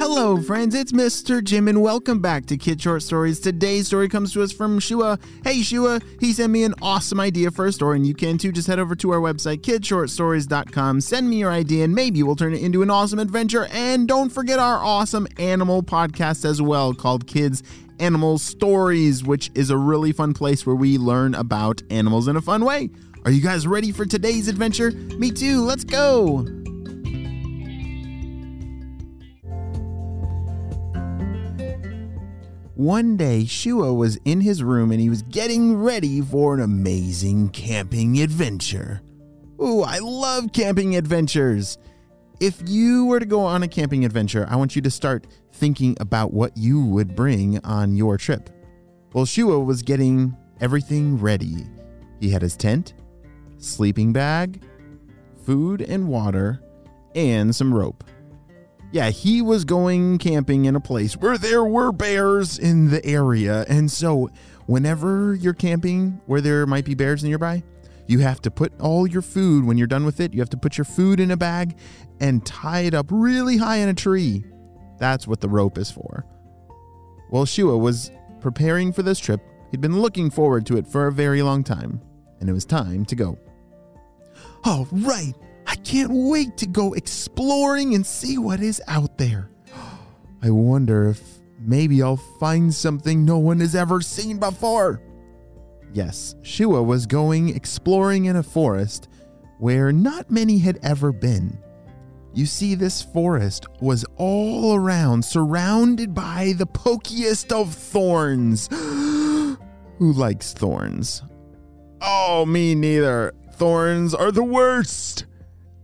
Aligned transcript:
Hello, 0.00 0.40
friends. 0.40 0.74
It's 0.74 0.92
Mr. 0.92 1.44
Jim, 1.44 1.68
and 1.68 1.82
welcome 1.82 2.20
back 2.20 2.46
to 2.46 2.56
Kid 2.56 2.80
Short 2.80 3.02
Stories. 3.02 3.38
Today's 3.38 3.86
story 3.86 4.08
comes 4.08 4.32
to 4.32 4.42
us 4.42 4.50
from 4.50 4.78
Shua. 4.78 5.18
Hey, 5.44 5.60
Shua, 5.60 6.00
he 6.18 6.32
sent 6.32 6.50
me 6.50 6.64
an 6.64 6.74
awesome 6.80 7.20
idea 7.20 7.50
for 7.50 7.66
a 7.66 7.72
story, 7.72 7.98
and 7.98 8.06
you 8.06 8.14
can 8.14 8.38
too. 8.38 8.50
Just 8.50 8.66
head 8.66 8.78
over 8.78 8.94
to 8.94 9.10
our 9.10 9.20
website, 9.20 9.58
kidshortstories.com. 9.58 11.02
Send 11.02 11.28
me 11.28 11.36
your 11.36 11.50
idea, 11.50 11.84
and 11.84 11.94
maybe 11.94 12.22
we'll 12.22 12.34
turn 12.34 12.54
it 12.54 12.62
into 12.62 12.80
an 12.80 12.88
awesome 12.88 13.18
adventure. 13.18 13.68
And 13.72 14.08
don't 14.08 14.30
forget 14.30 14.58
our 14.58 14.78
awesome 14.78 15.28
animal 15.38 15.82
podcast 15.82 16.46
as 16.46 16.62
well, 16.62 16.94
called 16.94 17.26
Kids 17.26 17.62
Animal 17.98 18.38
Stories, 18.38 19.22
which 19.22 19.50
is 19.54 19.68
a 19.68 19.76
really 19.76 20.12
fun 20.12 20.32
place 20.32 20.64
where 20.64 20.76
we 20.76 20.96
learn 20.96 21.34
about 21.34 21.82
animals 21.90 22.26
in 22.26 22.36
a 22.36 22.40
fun 22.40 22.64
way. 22.64 22.88
Are 23.26 23.30
you 23.30 23.42
guys 23.42 23.66
ready 23.66 23.92
for 23.92 24.06
today's 24.06 24.48
adventure? 24.48 24.92
Me 24.92 25.30
too. 25.30 25.60
Let's 25.60 25.84
go. 25.84 26.59
One 32.80 33.18
day, 33.18 33.44
Shua 33.44 33.92
was 33.92 34.18
in 34.24 34.40
his 34.40 34.62
room 34.62 34.90
and 34.90 34.98
he 34.98 35.10
was 35.10 35.20
getting 35.20 35.76
ready 35.76 36.22
for 36.22 36.54
an 36.54 36.62
amazing 36.62 37.50
camping 37.50 38.22
adventure. 38.22 39.02
Ooh, 39.60 39.82
I 39.82 39.98
love 39.98 40.54
camping 40.54 40.96
adventures. 40.96 41.76
If 42.40 42.62
you 42.64 43.04
were 43.04 43.20
to 43.20 43.26
go 43.26 43.42
on 43.42 43.62
a 43.62 43.68
camping 43.68 44.06
adventure, 44.06 44.46
I 44.48 44.56
want 44.56 44.74
you 44.74 44.80
to 44.80 44.90
start 44.90 45.26
thinking 45.52 45.94
about 46.00 46.32
what 46.32 46.56
you 46.56 46.82
would 46.82 47.14
bring 47.14 47.62
on 47.66 47.96
your 47.96 48.16
trip. 48.16 48.48
Well, 49.12 49.26
Shua 49.26 49.60
was 49.60 49.82
getting 49.82 50.34
everything 50.62 51.18
ready. 51.18 51.66
He 52.18 52.30
had 52.30 52.40
his 52.40 52.56
tent, 52.56 52.94
sleeping 53.58 54.14
bag, 54.14 54.62
food 55.44 55.82
and 55.82 56.08
water, 56.08 56.62
and 57.14 57.54
some 57.54 57.74
rope. 57.74 58.04
Yeah, 58.92 59.10
he 59.10 59.40
was 59.40 59.64
going 59.64 60.18
camping 60.18 60.64
in 60.64 60.74
a 60.74 60.80
place 60.80 61.16
where 61.16 61.38
there 61.38 61.64
were 61.64 61.92
bears 61.92 62.58
in 62.58 62.90
the 62.90 63.04
area. 63.06 63.64
And 63.68 63.90
so, 63.90 64.30
whenever 64.66 65.34
you're 65.34 65.54
camping 65.54 66.20
where 66.26 66.40
there 66.40 66.66
might 66.66 66.84
be 66.84 66.94
bears 66.94 67.22
nearby, 67.22 67.62
you 68.08 68.18
have 68.18 68.42
to 68.42 68.50
put 68.50 68.72
all 68.80 69.06
your 69.06 69.22
food, 69.22 69.64
when 69.64 69.78
you're 69.78 69.86
done 69.86 70.04
with 70.04 70.18
it, 70.18 70.34
you 70.34 70.40
have 70.40 70.50
to 70.50 70.56
put 70.56 70.76
your 70.76 70.84
food 70.84 71.20
in 71.20 71.30
a 71.30 71.36
bag 71.36 71.76
and 72.18 72.44
tie 72.44 72.80
it 72.80 72.94
up 72.94 73.06
really 73.10 73.56
high 73.58 73.76
in 73.76 73.88
a 73.88 73.94
tree. 73.94 74.44
That's 74.98 75.28
what 75.28 75.40
the 75.40 75.48
rope 75.48 75.78
is 75.78 75.92
for. 75.92 76.26
Well, 77.30 77.46
Shua 77.46 77.78
was 77.78 78.10
preparing 78.40 78.92
for 78.92 79.04
this 79.04 79.20
trip. 79.20 79.40
He'd 79.70 79.80
been 79.80 80.00
looking 80.00 80.30
forward 80.30 80.66
to 80.66 80.76
it 80.76 80.88
for 80.88 81.06
a 81.06 81.12
very 81.12 81.42
long 81.42 81.62
time, 81.62 82.00
and 82.40 82.50
it 82.50 82.52
was 82.52 82.64
time 82.64 83.04
to 83.04 83.14
go. 83.14 83.38
All 84.64 84.88
right, 84.90 85.34
I 85.70 85.76
can't 85.76 86.10
wait 86.12 86.56
to 86.56 86.66
go 86.66 86.94
exploring 86.94 87.94
and 87.94 88.04
see 88.04 88.38
what 88.38 88.58
is 88.58 88.82
out 88.88 89.16
there. 89.18 89.52
I 90.42 90.50
wonder 90.50 91.06
if 91.06 91.22
maybe 91.60 92.02
I'll 92.02 92.16
find 92.16 92.74
something 92.74 93.24
no 93.24 93.38
one 93.38 93.60
has 93.60 93.76
ever 93.76 94.00
seen 94.00 94.38
before. 94.38 95.00
Yes, 95.92 96.34
Shua 96.42 96.82
was 96.82 97.06
going 97.06 97.54
exploring 97.54 98.24
in 98.24 98.34
a 98.34 98.42
forest 98.42 99.08
where 99.58 99.92
not 99.92 100.28
many 100.28 100.58
had 100.58 100.80
ever 100.82 101.12
been. 101.12 101.56
You 102.34 102.46
see, 102.46 102.74
this 102.74 103.00
forest 103.00 103.66
was 103.80 104.04
all 104.16 104.74
around, 104.74 105.24
surrounded 105.24 106.12
by 106.12 106.54
the 106.56 106.66
pokiest 106.66 107.52
of 107.52 107.72
thorns. 107.72 108.66
Who 108.72 109.56
likes 110.00 110.52
thorns? 110.52 111.22
Oh, 112.00 112.44
me 112.44 112.74
neither. 112.74 113.34
Thorns 113.52 114.14
are 114.14 114.32
the 114.32 114.42
worst. 114.42 115.26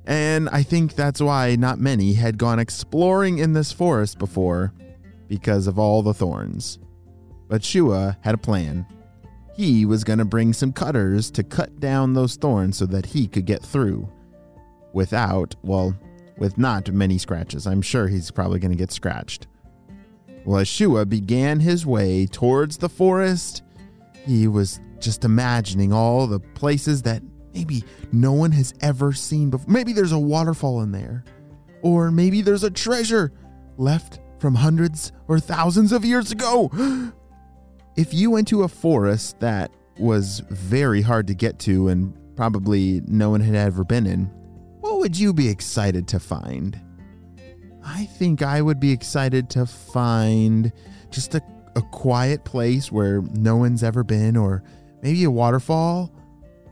And 0.06 0.48
I 0.50 0.62
think 0.62 0.94
that's 0.94 1.20
why 1.20 1.56
not 1.56 1.80
many 1.80 2.14
had 2.14 2.38
gone 2.38 2.58
exploring 2.58 3.38
in 3.38 3.52
this 3.52 3.72
forest 3.72 4.18
before, 4.18 4.72
because 5.26 5.66
of 5.66 5.78
all 5.78 6.02
the 6.02 6.14
thorns. 6.14 6.78
But 7.48 7.64
Shua 7.64 8.16
had 8.20 8.34
a 8.34 8.38
plan. 8.38 8.86
He 9.56 9.84
was 9.84 10.04
going 10.04 10.18
to 10.18 10.24
bring 10.24 10.52
some 10.52 10.72
cutters 10.72 11.30
to 11.32 11.42
cut 11.42 11.80
down 11.80 12.12
those 12.12 12.36
thorns 12.36 12.76
so 12.76 12.86
that 12.86 13.06
he 13.06 13.26
could 13.26 13.46
get 13.46 13.62
through 13.62 14.08
without, 14.92 15.56
well, 15.62 15.96
with 16.38 16.58
not 16.58 16.92
many 16.92 17.18
scratches. 17.18 17.66
I'm 17.66 17.82
sure 17.82 18.06
he's 18.06 18.30
probably 18.30 18.58
going 18.58 18.70
to 18.70 18.76
get 18.76 18.92
scratched. 18.92 19.46
Well, 20.44 20.60
as 20.60 20.68
Shua 20.68 21.06
began 21.06 21.58
his 21.58 21.84
way 21.84 22.26
towards 22.26 22.76
the 22.76 22.88
forest, 22.88 23.62
he 24.24 24.46
was 24.46 24.80
just 25.00 25.24
imagining 25.24 25.92
all 25.92 26.26
the 26.26 26.38
places 26.40 27.02
that 27.02 27.22
maybe 27.56 27.84
no 28.12 28.32
one 28.32 28.52
has 28.52 28.74
ever 28.82 29.12
seen 29.12 29.48
before. 29.50 29.72
Maybe 29.72 29.92
there's 29.92 30.12
a 30.12 30.18
waterfall 30.18 30.82
in 30.82 30.92
there, 30.92 31.24
or 31.82 32.10
maybe 32.10 32.42
there's 32.42 32.64
a 32.64 32.70
treasure 32.70 33.32
left 33.78 34.20
from 34.38 34.54
hundreds 34.54 35.12
or 35.26 35.40
thousands 35.40 35.90
of 35.92 36.04
years 36.04 36.30
ago. 36.30 36.70
if 37.96 38.12
you 38.12 38.30
went 38.30 38.46
to 38.48 38.64
a 38.64 38.68
forest 38.68 39.40
that 39.40 39.70
was 39.98 40.40
very 40.50 41.00
hard 41.00 41.26
to 41.28 41.34
get 41.34 41.58
to 41.60 41.88
and 41.88 42.14
probably 42.36 43.00
no 43.06 43.30
one 43.30 43.40
had 43.40 43.54
ever 43.54 43.84
been 43.84 44.06
in, 44.06 44.24
what 44.80 44.98
would 44.98 45.18
you 45.18 45.32
be 45.32 45.48
excited 45.48 46.06
to 46.08 46.20
find? 46.20 46.78
I 47.82 48.04
think 48.04 48.42
I 48.42 48.60
would 48.60 48.80
be 48.80 48.92
excited 48.92 49.48
to 49.50 49.64
find 49.64 50.70
just 51.10 51.34
a, 51.34 51.42
a 51.74 51.80
quiet 51.80 52.44
place 52.44 52.92
where 52.92 53.22
no 53.32 53.56
one's 53.56 53.82
ever 53.82 54.04
been, 54.04 54.36
or 54.36 54.62
maybe 55.02 55.24
a 55.24 55.30
waterfall 55.30 56.12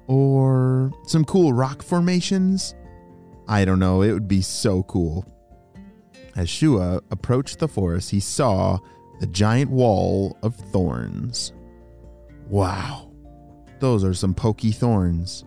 or 0.06 0.92
some 1.06 1.24
cool 1.24 1.52
rock 1.52 1.82
formations. 1.82 2.74
I 3.48 3.64
don't 3.64 3.78
know, 3.78 4.02
it 4.02 4.12
would 4.12 4.28
be 4.28 4.42
so 4.42 4.82
cool. 4.84 5.26
As 6.36 6.48
Shua 6.48 7.00
approached 7.10 7.58
the 7.58 7.68
forest, 7.68 8.10
he 8.10 8.20
saw 8.20 8.78
the 9.20 9.26
giant 9.26 9.70
wall 9.70 10.36
of 10.42 10.56
thorns. 10.56 11.52
Wow, 12.48 13.10
those 13.80 14.04
are 14.04 14.14
some 14.14 14.34
pokey 14.34 14.72
thorns. 14.72 15.44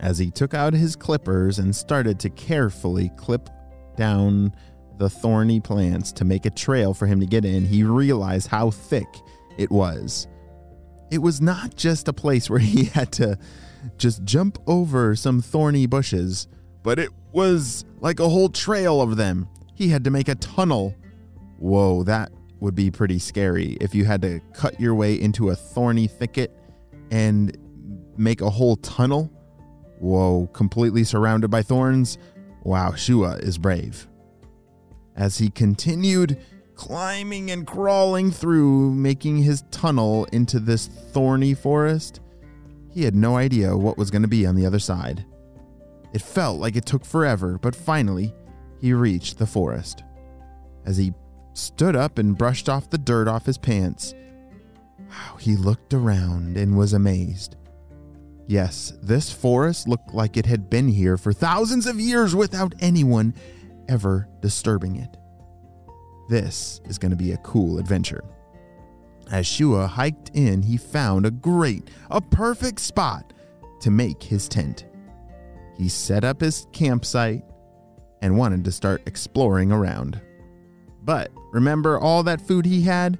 As 0.00 0.18
he 0.18 0.30
took 0.30 0.52
out 0.52 0.72
his 0.72 0.96
clippers 0.96 1.60
and 1.60 1.74
started 1.74 2.18
to 2.20 2.30
carefully 2.30 3.10
clip 3.16 3.48
down 3.96 4.52
the 4.98 5.08
thorny 5.08 5.60
plants 5.60 6.12
to 6.12 6.24
make 6.24 6.44
a 6.44 6.50
trail 6.50 6.92
for 6.92 7.06
him 7.06 7.20
to 7.20 7.26
get 7.26 7.44
in, 7.44 7.64
he 7.64 7.84
realized 7.84 8.48
how 8.48 8.70
thick 8.70 9.08
it 9.56 9.70
was 9.70 10.26
it 11.12 11.20
was 11.20 11.42
not 11.42 11.76
just 11.76 12.08
a 12.08 12.12
place 12.12 12.48
where 12.48 12.58
he 12.58 12.84
had 12.94 13.12
to 13.12 13.38
just 13.98 14.24
jump 14.24 14.58
over 14.66 15.14
some 15.14 15.42
thorny 15.42 15.86
bushes, 15.86 16.48
but 16.82 16.98
it 16.98 17.10
was 17.32 17.84
like 18.00 18.18
a 18.18 18.28
whole 18.28 18.48
trail 18.48 19.02
of 19.02 19.16
them. 19.16 19.46
He 19.74 19.88
had 19.88 20.04
to 20.04 20.10
make 20.10 20.28
a 20.28 20.34
tunnel. 20.36 20.96
Whoa, 21.58 22.02
that 22.04 22.32
would 22.60 22.74
be 22.74 22.90
pretty 22.90 23.18
scary 23.18 23.76
if 23.80 23.94
you 23.94 24.04
had 24.06 24.22
to 24.22 24.40
cut 24.54 24.80
your 24.80 24.94
way 24.94 25.20
into 25.20 25.50
a 25.50 25.54
thorny 25.54 26.06
thicket 26.06 26.56
and 27.10 27.56
make 28.16 28.40
a 28.40 28.48
whole 28.48 28.76
tunnel. 28.76 29.30
Whoa, 29.98 30.48
completely 30.54 31.04
surrounded 31.04 31.48
by 31.48 31.62
thorns. 31.62 32.16
Wow, 32.62 32.94
Shua 32.94 33.34
is 33.36 33.58
brave. 33.58 34.08
As 35.14 35.36
he 35.36 35.50
continued 35.50 36.40
climbing 36.82 37.52
and 37.52 37.64
crawling 37.64 38.32
through, 38.32 38.90
making 38.90 39.36
his 39.36 39.62
tunnel 39.70 40.24
into 40.32 40.58
this 40.58 40.88
thorny 40.88 41.54
forest. 41.54 42.20
He 42.92 43.04
had 43.04 43.14
no 43.14 43.36
idea 43.36 43.76
what 43.76 43.96
was 43.96 44.10
going 44.10 44.22
to 44.22 44.28
be 44.28 44.44
on 44.44 44.56
the 44.56 44.66
other 44.66 44.80
side. 44.80 45.24
It 46.12 46.20
felt 46.20 46.58
like 46.58 46.74
it 46.74 46.84
took 46.84 47.04
forever, 47.04 47.56
but 47.56 47.76
finally, 47.76 48.34
he 48.80 48.92
reached 48.94 49.38
the 49.38 49.46
forest. 49.46 50.02
As 50.84 50.96
he 50.96 51.14
stood 51.54 51.94
up 51.94 52.18
and 52.18 52.36
brushed 52.36 52.68
off 52.68 52.90
the 52.90 52.98
dirt 52.98 53.28
off 53.28 53.46
his 53.46 53.58
pants, 53.58 54.12
he 55.38 55.54
looked 55.54 55.94
around 55.94 56.56
and 56.56 56.76
was 56.76 56.94
amazed. 56.94 57.54
Yes, 58.48 58.92
this 59.00 59.30
forest 59.30 59.86
looked 59.86 60.12
like 60.12 60.36
it 60.36 60.46
had 60.46 60.68
been 60.68 60.88
here 60.88 61.16
for 61.16 61.32
thousands 61.32 61.86
of 61.86 62.00
years 62.00 62.34
without 62.34 62.74
anyone 62.80 63.34
ever 63.88 64.28
disturbing 64.40 64.96
it. 64.96 65.16
This 66.32 66.80
is 66.86 66.96
going 66.96 67.10
to 67.10 67.16
be 67.16 67.32
a 67.32 67.36
cool 67.36 67.78
adventure. 67.78 68.24
As 69.30 69.46
Shua 69.46 69.86
hiked 69.86 70.30
in, 70.32 70.62
he 70.62 70.78
found 70.78 71.26
a 71.26 71.30
great, 71.30 71.90
a 72.10 72.22
perfect 72.22 72.80
spot 72.80 73.34
to 73.82 73.90
make 73.90 74.22
his 74.22 74.48
tent. 74.48 74.86
He 75.76 75.90
set 75.90 76.24
up 76.24 76.40
his 76.40 76.66
campsite 76.72 77.44
and 78.22 78.38
wanted 78.38 78.64
to 78.64 78.72
start 78.72 79.02
exploring 79.04 79.72
around. 79.72 80.22
But 81.02 81.30
remember 81.52 81.98
all 81.98 82.22
that 82.22 82.40
food 82.40 82.64
he 82.64 82.80
had? 82.80 83.18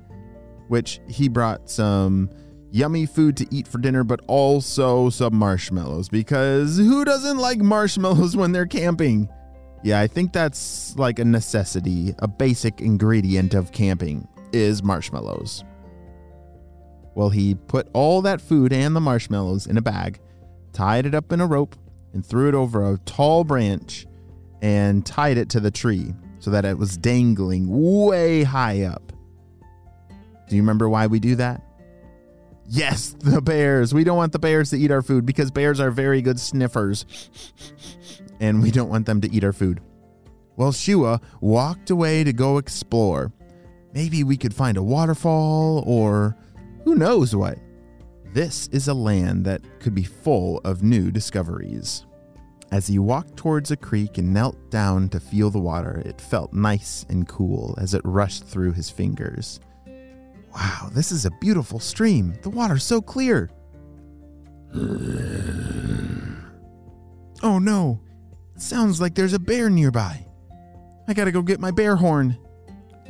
Which 0.68 0.98
he 1.06 1.28
brought 1.28 1.68
some 1.68 2.30
yummy 2.70 3.04
food 3.04 3.36
to 3.36 3.46
eat 3.54 3.68
for 3.68 3.76
dinner, 3.76 4.04
but 4.04 4.20
also 4.26 5.10
some 5.10 5.34
marshmallows 5.34 6.08
because 6.08 6.78
who 6.78 7.04
doesn't 7.04 7.36
like 7.36 7.58
marshmallows 7.58 8.34
when 8.38 8.52
they're 8.52 8.64
camping? 8.64 9.28
Yeah, 9.82 10.00
I 10.00 10.06
think 10.06 10.32
that's 10.32 10.96
like 10.96 11.18
a 11.18 11.24
necessity, 11.24 12.14
a 12.20 12.28
basic 12.28 12.80
ingredient 12.80 13.54
of 13.54 13.72
camping 13.72 14.28
is 14.52 14.82
marshmallows. 14.82 15.64
Well, 17.14 17.30
he 17.30 17.54
put 17.54 17.88
all 17.92 18.22
that 18.22 18.40
food 18.40 18.72
and 18.72 18.94
the 18.94 19.00
marshmallows 19.00 19.66
in 19.66 19.76
a 19.76 19.82
bag, 19.82 20.20
tied 20.72 21.04
it 21.04 21.14
up 21.14 21.32
in 21.32 21.40
a 21.40 21.46
rope, 21.46 21.76
and 22.12 22.24
threw 22.24 22.48
it 22.48 22.54
over 22.54 22.92
a 22.92 22.98
tall 22.98 23.44
branch 23.44 24.06
and 24.62 25.04
tied 25.04 25.36
it 25.36 25.48
to 25.50 25.60
the 25.60 25.70
tree 25.70 26.14
so 26.38 26.50
that 26.50 26.64
it 26.64 26.78
was 26.78 26.96
dangling 26.96 27.66
way 27.68 28.44
high 28.44 28.82
up. 28.82 29.12
Do 30.48 30.56
you 30.56 30.62
remember 30.62 30.88
why 30.88 31.06
we 31.06 31.18
do 31.18 31.34
that? 31.36 31.62
Yes, 32.74 33.14
the 33.18 33.42
bears. 33.42 33.92
We 33.92 34.02
don't 34.02 34.16
want 34.16 34.32
the 34.32 34.38
bears 34.38 34.70
to 34.70 34.78
eat 34.78 34.90
our 34.90 35.02
food 35.02 35.26
because 35.26 35.50
bears 35.50 35.78
are 35.78 35.90
very 35.90 36.22
good 36.22 36.40
sniffers. 36.40 37.04
And 38.40 38.62
we 38.62 38.70
don't 38.70 38.88
want 38.88 39.04
them 39.04 39.20
to 39.20 39.30
eat 39.30 39.44
our 39.44 39.52
food. 39.52 39.82
Well, 40.56 40.72
Shua 40.72 41.20
walked 41.42 41.90
away 41.90 42.24
to 42.24 42.32
go 42.32 42.56
explore. 42.56 43.30
Maybe 43.92 44.24
we 44.24 44.38
could 44.38 44.54
find 44.54 44.78
a 44.78 44.82
waterfall 44.82 45.84
or 45.86 46.34
who 46.84 46.94
knows 46.94 47.36
what. 47.36 47.58
This 48.32 48.68
is 48.68 48.88
a 48.88 48.94
land 48.94 49.44
that 49.44 49.60
could 49.78 49.94
be 49.94 50.04
full 50.04 50.62
of 50.64 50.82
new 50.82 51.10
discoveries. 51.10 52.06
As 52.70 52.86
he 52.86 52.98
walked 52.98 53.36
towards 53.36 53.70
a 53.70 53.76
creek 53.76 54.16
and 54.16 54.32
knelt 54.32 54.70
down 54.70 55.10
to 55.10 55.20
feel 55.20 55.50
the 55.50 55.58
water, 55.58 56.02
it 56.06 56.18
felt 56.18 56.54
nice 56.54 57.04
and 57.10 57.28
cool 57.28 57.74
as 57.76 57.92
it 57.92 58.00
rushed 58.02 58.44
through 58.44 58.72
his 58.72 58.88
fingers. 58.88 59.60
Wow, 60.54 60.90
this 60.92 61.12
is 61.12 61.24
a 61.24 61.30
beautiful 61.40 61.80
stream. 61.80 62.34
The 62.42 62.50
water's 62.50 62.84
so 62.84 63.00
clear. 63.00 63.50
Oh 67.42 67.58
no, 67.58 68.00
it 68.54 68.62
sounds 68.62 69.00
like 69.00 69.14
there's 69.14 69.32
a 69.32 69.38
bear 69.38 69.70
nearby. 69.70 70.26
I 71.08 71.14
gotta 71.14 71.32
go 71.32 71.42
get 71.42 71.60
my 71.60 71.70
bear 71.70 71.96
horn. 71.96 72.38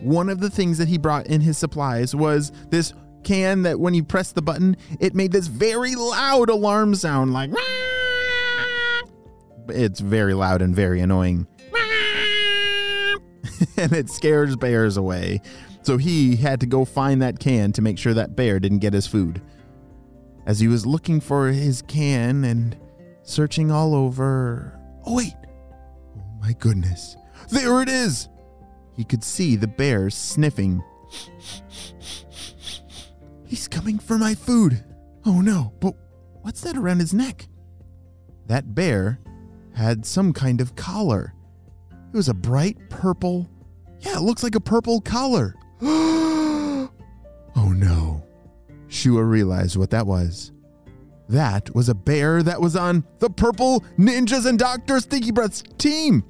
One 0.00 0.28
of 0.28 0.40
the 0.40 0.50
things 0.50 0.78
that 0.78 0.88
he 0.88 0.98
brought 0.98 1.26
in 1.26 1.40
his 1.40 1.58
supplies 1.58 2.14
was 2.14 2.52
this 2.70 2.92
can 3.22 3.62
that 3.62 3.78
when 3.78 3.94
you 3.94 4.02
press 4.02 4.32
the 4.32 4.42
button, 4.42 4.76
it 4.98 5.14
made 5.14 5.32
this 5.32 5.46
very 5.46 5.94
loud 5.94 6.50
alarm 6.50 6.94
sound 6.94 7.32
like. 7.32 7.50
It's 9.68 10.00
very 10.00 10.34
loud 10.34 10.60
and 10.60 10.74
very 10.74 11.00
annoying. 11.00 11.46
and 13.76 13.92
it 13.92 14.10
scares 14.10 14.56
bears 14.56 14.96
away. 14.96 15.40
So 15.82 15.96
he 15.96 16.36
had 16.36 16.60
to 16.60 16.66
go 16.66 16.84
find 16.84 17.20
that 17.22 17.40
can 17.40 17.72
to 17.72 17.82
make 17.82 17.98
sure 17.98 18.14
that 18.14 18.36
bear 18.36 18.60
didn't 18.60 18.78
get 18.78 18.92
his 18.92 19.06
food. 19.06 19.42
As 20.46 20.60
he 20.60 20.68
was 20.68 20.86
looking 20.86 21.20
for 21.20 21.48
his 21.48 21.82
can 21.82 22.44
and 22.44 22.76
searching 23.22 23.70
all 23.70 23.94
over. 23.94 24.78
Oh, 25.04 25.16
wait! 25.16 25.34
Oh 26.16 26.38
my 26.40 26.52
goodness. 26.54 27.16
There 27.50 27.82
it 27.82 27.88
is! 27.88 28.28
He 28.96 29.04
could 29.04 29.24
see 29.24 29.56
the 29.56 29.66
bear 29.66 30.10
sniffing. 30.10 30.82
He's 33.44 33.68
coming 33.68 33.98
for 33.98 34.18
my 34.18 34.34
food. 34.34 34.84
Oh 35.24 35.40
no, 35.40 35.72
but 35.80 35.94
what's 36.42 36.60
that 36.62 36.76
around 36.76 37.00
his 37.00 37.14
neck? 37.14 37.48
That 38.46 38.74
bear 38.74 39.20
had 39.74 40.04
some 40.04 40.32
kind 40.32 40.60
of 40.60 40.76
collar. 40.76 41.34
It 42.12 42.16
was 42.16 42.28
a 42.28 42.34
bright 42.34 42.90
purple. 42.90 43.48
Yeah, 44.00 44.16
it 44.16 44.22
looks 44.22 44.42
like 44.42 44.54
a 44.54 44.60
purple 44.60 45.00
collar. 45.00 45.54
oh 45.84 46.88
no. 47.56 48.24
Shua 48.88 49.24
realized 49.24 49.76
what 49.76 49.90
that 49.90 50.06
was. 50.06 50.52
That 51.28 51.74
was 51.74 51.88
a 51.88 51.94
bear 51.94 52.42
that 52.42 52.60
was 52.60 52.76
on 52.76 53.04
the 53.18 53.30
Purple 53.30 53.82
Ninjas 53.98 54.46
and 54.46 54.58
Dr. 54.58 55.00
Stinky 55.00 55.32
Breath's 55.32 55.64
team. 55.78 56.24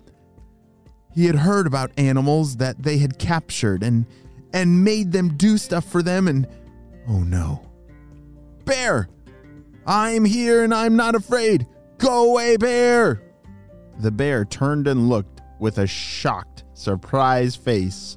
He 1.15 1.27
had 1.27 1.35
heard 1.35 1.67
about 1.67 1.91
animals 1.99 2.57
that 2.57 2.83
they 2.83 2.97
had 2.99 3.19
captured 3.19 3.83
and 3.83 4.07
and 4.55 4.85
made 4.85 5.13
them 5.13 5.37
do 5.37 5.59
stuff 5.59 5.85
for 5.85 6.03
them 6.03 6.29
and 6.29 6.47
oh 7.09 7.21
no. 7.21 7.69
Bear! 8.65 9.09
I'm 9.87 10.25
here 10.25 10.65
and 10.65 10.73
I'm 10.73 10.97
not 10.97 11.15
afraid. 11.15 11.67
Go 11.99 12.31
away, 12.31 12.57
bear! 12.57 13.23
The 13.99 14.11
bear 14.11 14.47
turned 14.47 14.87
and 14.87 15.09
looked 15.09 15.43
with 15.59 15.79
a 15.79 15.87
shocked, 15.87 16.65
surprised 16.73 17.61
face. 17.61 18.17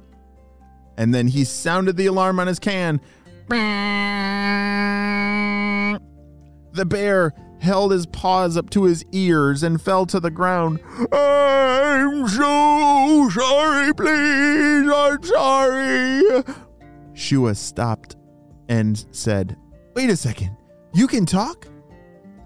And 0.96 1.14
then 1.14 1.28
he 1.28 1.44
sounded 1.44 1.96
the 1.96 2.06
alarm 2.06 2.40
on 2.40 2.46
his 2.46 2.58
can. 2.58 3.00
The 6.72 6.84
bear 6.84 7.32
held 7.60 7.92
his 7.92 8.06
paws 8.06 8.56
up 8.56 8.70
to 8.70 8.84
his 8.84 9.04
ears 9.12 9.62
and 9.62 9.80
fell 9.80 10.06
to 10.06 10.20
the 10.20 10.30
ground. 10.30 10.80
I'm 11.12 12.28
so 12.28 13.28
sorry, 13.30 13.92
please, 13.94 14.90
I'm 14.92 15.22
sorry. 15.22 16.44
Shua 17.14 17.54
stopped 17.54 18.16
and 18.68 19.04
said, 19.10 19.56
Wait 19.94 20.10
a 20.10 20.16
second, 20.16 20.56
you 20.92 21.06
can 21.06 21.24
talk? 21.24 21.66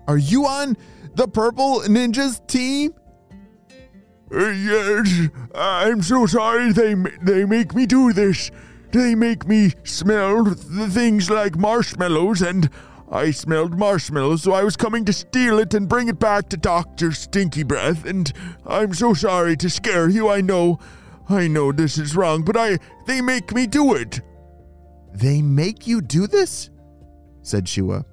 Are 0.07 0.19
you 0.19 0.47
on 0.47 0.77
the 1.15 1.27
Purple 1.27 1.81
Ninjas 1.81 2.47
team? 2.47 2.95
Uh, 4.33 4.49
yes, 4.51 5.29
I'm 5.55 6.03
so 6.03 6.27
sorry 6.27 6.73
they 6.73 6.95
they 7.23 7.45
make 7.45 7.75
me 7.75 7.87
do 7.87 8.13
this. 8.13 8.51
They 8.93 9.15
make 9.15 9.47
me 9.47 9.73
smell 9.85 10.45
things 10.45 11.31
like 11.31 11.57
marshmallows, 11.57 12.43
and 12.43 12.71
I 13.11 13.33
smelled 13.33 13.77
marshmallows, 13.77 14.43
so 14.43 14.53
I 14.53 14.63
was 14.63 14.77
coming 14.77 15.05
to 15.07 15.13
steal 15.13 15.59
it 15.59 15.75
and 15.75 15.89
bring 15.89 16.09
it 16.09 16.21
back 16.21 16.49
to 16.51 16.57
Dr. 16.57 17.11
Stinky 17.13 17.65
Breath, 17.65 18.05
and 18.05 18.33
I'm 18.65 18.95
so 18.95 19.15
sorry 19.15 19.57
to 19.57 19.71
scare 19.71 20.09
you, 20.09 20.29
I 20.29 20.41
know. 20.41 20.79
I 21.29 21.49
know 21.49 21.71
this 21.73 21.99
is 21.99 22.17
wrong, 22.17 22.43
but 22.43 22.57
I 22.57 22.79
they 23.07 23.21
make 23.21 23.53
me 23.53 23.67
do 23.67 23.95
it. 23.95 24.21
They 25.13 25.43
make 25.43 25.87
you 25.87 26.01
do 26.01 26.27
this? 26.27 26.71
said 27.43 27.69
Shua. 27.69 28.05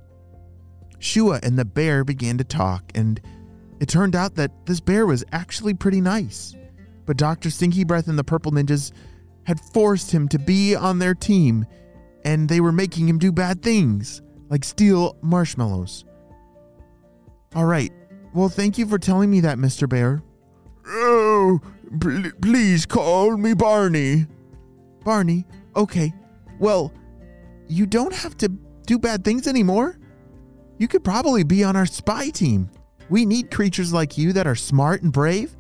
Shua 1.00 1.40
and 1.44 1.60
the 1.60 1.66
bear 1.66 2.04
began 2.04 2.40
to 2.40 2.44
talk, 2.44 2.92
and 2.96 3.22
it 3.80 3.88
turned 3.90 4.16
out 4.16 4.36
that 4.36 4.52
this 4.66 4.80
bear 4.80 5.06
was 5.06 5.24
actually 5.32 5.74
pretty 5.74 6.02
nice. 6.02 6.56
But 7.06 7.18
Dr. 7.18 7.50
Stinky 7.50 7.84
Breath 7.84 8.08
and 8.08 8.18
the 8.18 8.24
Purple 8.24 8.52
Ninjas 8.52 8.92
had 9.44 9.60
forced 9.60 10.12
him 10.12 10.28
to 10.30 10.40
be 10.40 10.76
on 10.76 11.00
their 11.00 11.14
team, 11.16 11.66
and 12.26 12.50
they 12.50 12.60
were 12.60 12.72
making 12.72 13.08
him 13.08 13.18
do 13.18 13.32
bad 13.32 13.62
things, 13.62 14.22
like 14.50 14.66
steal 14.66 15.16
marshmallows. 15.22 16.04
All 17.56 17.66
right. 17.66 17.92
Well, 18.34 18.50
thank 18.50 18.78
you 18.78 18.86
for 18.86 19.00
telling 19.00 19.32
me 19.32 19.40
that, 19.42 19.58
Mr. 19.58 19.88
Bear. 19.88 20.22
Oh, 20.86 21.62
pl- 22.00 22.32
please 22.42 22.86
call 22.86 23.38
me 23.38 23.54
Barney. 23.54 24.28
Barney? 25.06 25.46
Okay. 25.76 26.14
Well, 26.60 26.92
you 27.68 27.86
don't 27.86 28.14
have 28.14 28.36
to 28.38 28.50
do 28.86 29.00
bad 29.00 29.24
things 29.24 29.48
anymore. 29.48 29.98
You 30.78 30.88
could 30.88 31.04
probably 31.04 31.44
be 31.44 31.64
on 31.64 31.76
our 31.76 31.86
spy 31.86 32.30
team. 32.30 32.70
We 33.10 33.26
need 33.26 33.52
creatures 33.52 33.94
like 33.94 34.18
you 34.18 34.34
that 34.34 34.48
are 34.48 34.56
smart 34.56 35.02
and 35.02 35.12
brave. 35.12 35.56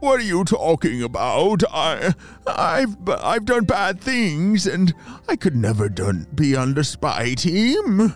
What 0.00 0.20
are 0.20 0.24
you 0.24 0.44
talking 0.44 1.02
about? 1.02 1.64
I, 1.72 2.14
I've, 2.46 2.96
I've 3.08 3.44
done 3.44 3.64
bad 3.64 4.00
things, 4.00 4.66
and 4.66 4.94
I 5.28 5.34
could 5.34 5.56
never 5.56 5.88
done 5.88 6.28
be 6.34 6.54
on 6.54 6.74
the 6.74 6.84
spy 6.84 7.34
team. 7.34 8.14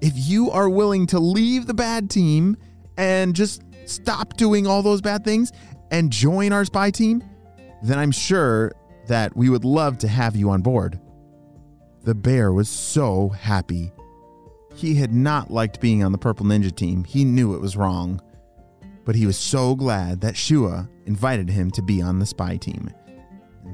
If 0.00 0.14
you 0.16 0.50
are 0.50 0.70
willing 0.70 1.06
to 1.08 1.18
leave 1.18 1.66
the 1.66 1.74
bad 1.74 2.08
team 2.08 2.56
and 2.96 3.36
just 3.36 3.62
stop 3.84 4.36
doing 4.38 4.66
all 4.66 4.82
those 4.82 5.02
bad 5.02 5.24
things 5.24 5.52
and 5.90 6.10
join 6.10 6.52
our 6.52 6.64
spy 6.64 6.90
team, 6.90 7.22
then 7.82 7.98
I'm 7.98 8.10
sure 8.10 8.72
that 9.08 9.36
we 9.36 9.50
would 9.50 9.64
love 9.64 9.98
to 9.98 10.08
have 10.08 10.36
you 10.36 10.50
on 10.50 10.62
board. 10.62 10.98
The 12.04 12.14
bear 12.14 12.52
was 12.52 12.68
so 12.68 13.28
happy. 13.28 13.92
He 14.78 14.94
had 14.94 15.12
not 15.12 15.50
liked 15.50 15.80
being 15.80 16.04
on 16.04 16.12
the 16.12 16.18
Purple 16.18 16.46
Ninja 16.46 16.72
team. 16.72 17.02
He 17.02 17.24
knew 17.24 17.52
it 17.52 17.60
was 17.60 17.76
wrong. 17.76 18.20
But 19.04 19.16
he 19.16 19.26
was 19.26 19.36
so 19.36 19.74
glad 19.74 20.20
that 20.20 20.36
Shua 20.36 20.88
invited 21.04 21.50
him 21.50 21.72
to 21.72 21.82
be 21.82 22.00
on 22.00 22.20
the 22.20 22.26
spy 22.26 22.58
team. 22.58 22.88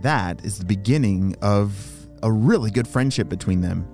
That 0.00 0.42
is 0.46 0.58
the 0.58 0.64
beginning 0.64 1.36
of 1.42 1.76
a 2.22 2.32
really 2.32 2.70
good 2.70 2.88
friendship 2.88 3.28
between 3.28 3.60
them. 3.60 3.86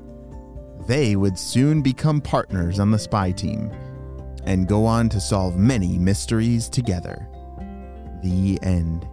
They 0.87 1.17
would 1.17 1.37
soon 1.37 1.83
become 1.83 2.21
partners 2.21 2.79
on 2.79 2.93
the 2.93 2.99
spy 2.99 3.33
team 3.33 3.73
and 4.45 4.69
go 4.69 4.87
on 4.87 5.09
to 5.09 5.21
solve 5.21 5.57
many 5.57 5.99
mysteries 5.99 6.69
together. 6.69 7.27
The 8.23 8.57
end. 8.63 9.09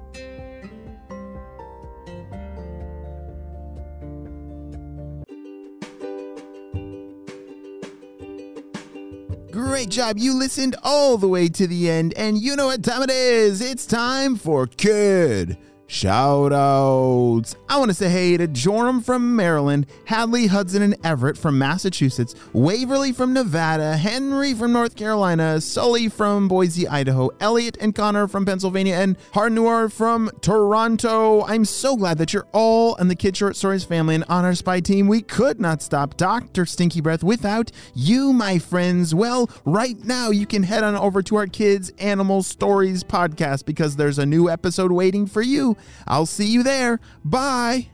Great 9.87 9.95
job. 9.95 10.17
You 10.17 10.33
listened 10.33 10.75
all 10.83 11.17
the 11.17 11.29
way 11.29 11.47
to 11.47 11.65
the 11.65 11.89
end, 11.89 12.13
and 12.17 12.37
you 12.37 12.57
know 12.57 12.65
what 12.67 12.83
time 12.83 13.03
it 13.03 13.09
is. 13.09 13.61
It's 13.61 13.85
time 13.85 14.35
for 14.35 14.67
Kid 14.67 15.57
Shout 15.89 16.51
outs. 16.51 17.55
I 17.69 17.79
want 17.79 17.89
to 17.89 17.93
say 17.95 18.09
hey 18.09 18.35
to 18.35 18.47
Joram 18.47 18.99
from 18.99 19.37
Maryland, 19.37 19.87
Hadley, 20.03 20.47
Hudson, 20.47 20.81
and 20.81 20.97
Everett 21.01 21.37
from 21.37 21.57
Massachusetts, 21.57 22.35
Waverly 22.51 23.13
from 23.13 23.31
Nevada, 23.31 23.95
Henry 23.95 24.53
from 24.53 24.73
North 24.73 24.97
Carolina, 24.97 25.61
Sully 25.61 26.09
from 26.09 26.49
Boise, 26.49 26.89
Idaho, 26.89 27.29
Elliot 27.39 27.77
and 27.79 27.95
Connor 27.95 28.27
from 28.27 28.45
Pennsylvania, 28.45 28.95
and 28.95 29.17
Harnoor 29.33 29.89
from 29.89 30.29
Toronto. 30.41 31.45
I'm 31.45 31.63
so 31.63 31.95
glad 31.95 32.17
that 32.17 32.33
you're 32.33 32.47
all 32.51 32.95
in 32.95 33.07
the 33.07 33.15
Kid 33.15 33.37
Short 33.37 33.55
Stories 33.55 33.85
family 33.85 34.15
and 34.15 34.25
on 34.27 34.43
our 34.43 34.55
spy 34.55 34.81
team. 34.81 35.07
We 35.07 35.21
could 35.21 35.61
not 35.61 35.81
stop 35.81 36.17
Dr. 36.17 36.65
Stinky 36.65 36.99
Breath 36.99 37.23
without 37.23 37.71
you, 37.95 38.33
my 38.33 38.59
friends. 38.59 39.15
Well, 39.15 39.49
right 39.63 39.97
now 40.03 40.31
you 40.31 40.45
can 40.47 40.63
head 40.63 40.83
on 40.83 40.97
over 40.97 41.21
to 41.23 41.37
our 41.37 41.47
Kids 41.47 41.93
Animal 41.97 42.43
Stories 42.43 43.05
podcast 43.05 43.63
because 43.63 43.95
there's 43.95 44.19
a 44.19 44.25
new 44.25 44.49
episode 44.49 44.91
waiting 44.91 45.25
for 45.25 45.41
you 45.41 45.76
I'll 46.07 46.25
see 46.25 46.47
you 46.47 46.63
there. 46.63 46.99
Bye. 47.23 47.89